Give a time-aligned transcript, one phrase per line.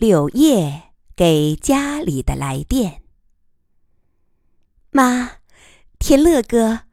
[0.00, 3.02] 柳叶给家里的来电。
[4.90, 5.32] 妈，
[5.98, 6.84] 天乐哥，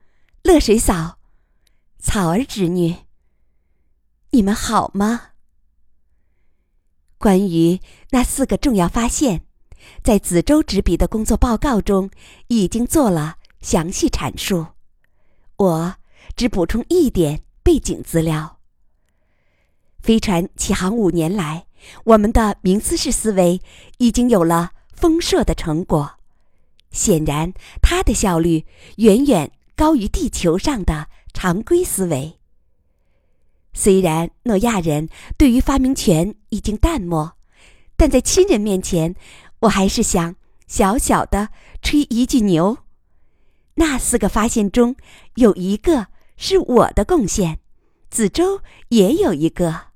[0.44, 1.18] 乐水嫂，
[2.00, 2.98] 草儿侄女，
[4.32, 5.30] 你们好吗？
[7.18, 9.46] 关于那四个重要发现，
[10.04, 12.12] 在子洲执笔的工作报告中
[12.48, 14.68] 已经做了详细阐述，
[15.56, 15.96] 我
[16.36, 18.57] 只补充一点背景资料。
[20.08, 21.66] 飞船起航五年来，
[22.06, 23.60] 我们的冥思式思维
[23.98, 26.12] 已经有了丰硕的成果。
[26.92, 32.38] 显然，它的效率远远高于地球上的常规思维。
[33.74, 37.34] 虽然诺亚人对于发明权已经淡漠，
[37.98, 39.14] 但在亲人面前，
[39.60, 41.50] 我还是想小小的
[41.82, 42.78] 吹一句牛。
[43.74, 44.96] 那四个发现中
[45.36, 47.60] 有一个是我的贡献，
[48.10, 49.87] 子洲也有一个。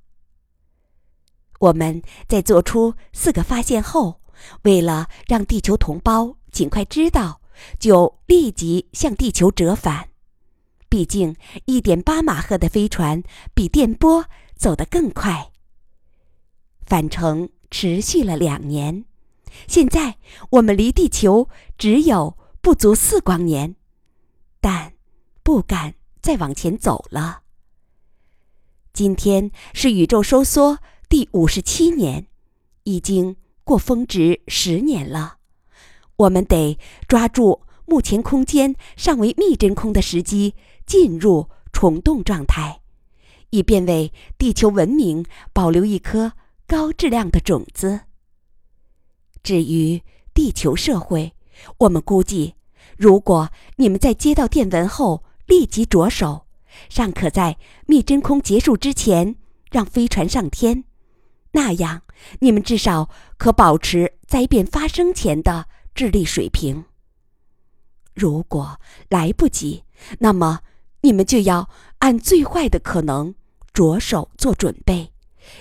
[1.61, 4.20] 我们在做出四个发现后，
[4.63, 7.40] 为了让地球同胞尽快知道，
[7.77, 10.09] 就立即向地球折返。
[10.90, 13.21] 毕竟，一点八马赫的飞船
[13.53, 15.51] 比电波走得更快。
[16.84, 19.05] 返程持续了两年，
[19.68, 20.18] 现在
[20.49, 23.75] 我们离地球只有不足四光年，
[24.59, 24.93] 但
[25.43, 27.43] 不敢再往前走了。
[28.91, 30.79] 今天是宇宙收缩。
[31.12, 32.27] 第五十七年，
[32.85, 35.40] 已经过峰值十年了。
[36.15, 42.79] 我们得抓住目前空间尚为密真空的时机，进入虫洞状态，
[43.49, 46.31] 以便为地球文明保留一颗
[46.65, 48.03] 高质量的种子。
[49.43, 50.01] 至于
[50.34, 51.34] 地球社会，
[51.79, 52.55] 我们估计，
[52.98, 56.48] 如果你们在接到电文后立即着手，
[56.87, 59.35] 尚可在密真空结束之前
[59.71, 60.85] 让飞船上天。
[61.54, 62.04] 那样，
[62.40, 66.85] 你们至少可保持灾变发生前的智力水平。
[68.13, 69.84] 如果来不及，
[70.20, 70.62] 那么
[71.02, 73.36] 你们就要按最坏的可能
[73.74, 75.12] 着手做准备，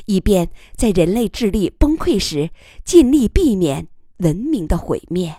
[0.07, 2.51] 以便在人类智力崩溃时
[2.85, 3.89] 尽力避免
[4.19, 5.39] 文明的毁灭。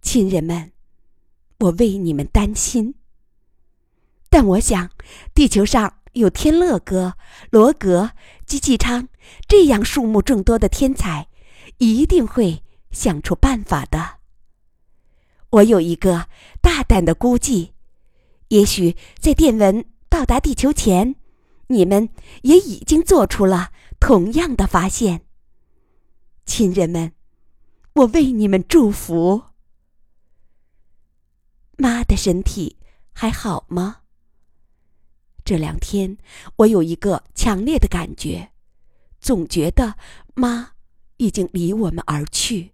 [0.00, 0.72] 亲人们，
[1.58, 2.94] 我为你们担心，
[4.30, 4.90] 但我想，
[5.34, 5.98] 地球上。
[6.14, 7.14] 有天乐哥、
[7.50, 8.12] 罗格、
[8.46, 9.08] 姬继昌
[9.48, 11.28] 这样数目众多的天才，
[11.78, 14.18] 一定会想出办法的。
[15.50, 16.28] 我有一个
[16.60, 17.72] 大胆的估计，
[18.48, 21.16] 也许在电文到达地球前，
[21.68, 22.08] 你们
[22.42, 25.22] 也已经做出了同样的发现。
[26.44, 27.12] 亲人们，
[27.94, 29.44] 我为你们祝福。
[31.76, 32.76] 妈的身体
[33.12, 34.02] 还好吗？
[35.44, 36.16] 这两天，
[36.56, 38.52] 我有一个强烈的感觉，
[39.20, 39.96] 总觉得
[40.34, 40.72] 妈
[41.18, 42.72] 已经离我们而去。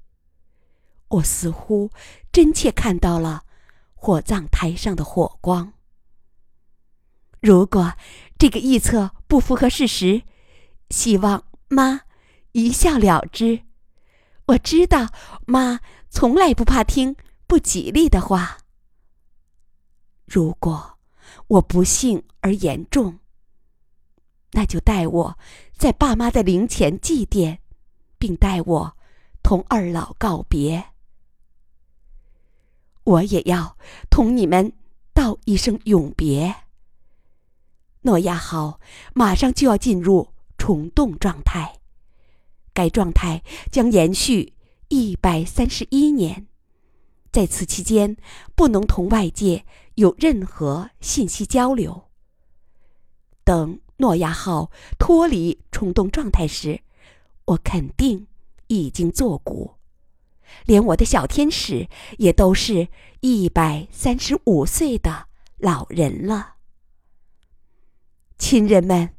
[1.09, 1.91] 我似乎
[2.31, 3.43] 真切看到了
[3.95, 5.73] 火葬台上的火光。
[7.41, 7.95] 如果
[8.39, 10.23] 这个臆测不符合事实，
[10.91, 12.03] 希望妈
[12.53, 13.63] 一笑了之。
[14.47, 15.09] 我知道
[15.47, 17.17] 妈从来不怕听
[17.49, 18.59] 不吉利的话。
[20.25, 21.00] 如果。
[21.49, 23.19] 我不幸而严重，
[24.53, 25.39] 那就代我
[25.77, 27.59] 在爸妈的灵前祭奠，
[28.19, 28.97] 并代我
[29.43, 30.87] 同二老告别。
[33.05, 33.77] 我也要
[34.11, 34.73] 同你们
[35.13, 36.55] 道一声永别。
[38.03, 38.81] 诺亚号
[39.15, 41.81] 马上就要进入虫洞状态，
[42.73, 44.55] 该状态将延续
[44.89, 46.47] 一百三十一年。
[47.33, 48.17] 在此期间，
[48.55, 49.65] 不能同外界
[50.01, 52.09] 有任何信息交流。
[53.45, 56.81] 等诺亚号脱离虫洞状态时，
[57.45, 58.27] 我肯定
[58.69, 59.75] 已经作古，
[60.65, 62.89] 连我的小天使也都是
[63.21, 65.27] 一百三十五岁的
[65.59, 66.55] 老人了。
[68.39, 69.17] 亲人们，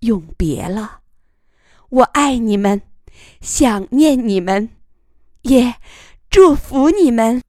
[0.00, 1.02] 永别了，
[1.90, 2.80] 我爱你们，
[3.42, 4.70] 想念你们，
[5.42, 5.74] 也。
[6.30, 7.42] 祝福你们。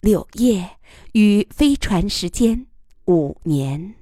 [0.00, 0.78] 柳叶
[1.12, 2.66] 与飞船时间
[3.06, 3.94] 五年。